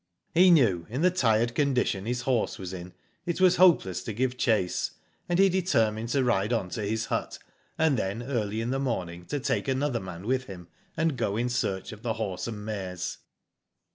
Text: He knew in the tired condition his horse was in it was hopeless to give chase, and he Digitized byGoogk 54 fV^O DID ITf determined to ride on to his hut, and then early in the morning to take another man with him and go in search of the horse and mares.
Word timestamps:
He 0.33 0.49
knew 0.49 0.87
in 0.89 1.03
the 1.03 1.11
tired 1.11 1.53
condition 1.53 2.07
his 2.07 2.21
horse 2.21 2.57
was 2.57 2.73
in 2.73 2.95
it 3.27 3.39
was 3.39 3.57
hopeless 3.57 4.01
to 4.05 4.13
give 4.13 4.35
chase, 4.35 4.93
and 5.29 5.37
he 5.37 5.47
Digitized 5.47 5.49
byGoogk 5.49 5.53
54 5.53 5.53
fV^O 5.53 5.53
DID 5.53 5.63
ITf 5.63 5.65
determined 5.65 6.09
to 6.09 6.23
ride 6.23 6.53
on 6.53 6.69
to 6.69 6.81
his 6.81 7.05
hut, 7.05 7.39
and 7.77 7.97
then 7.99 8.23
early 8.23 8.61
in 8.61 8.71
the 8.71 8.79
morning 8.79 9.25
to 9.25 9.39
take 9.39 9.67
another 9.67 9.99
man 9.99 10.25
with 10.25 10.45
him 10.45 10.69
and 10.97 11.17
go 11.17 11.37
in 11.37 11.49
search 11.49 11.91
of 11.91 12.01
the 12.01 12.13
horse 12.13 12.47
and 12.47 12.65
mares. 12.65 13.19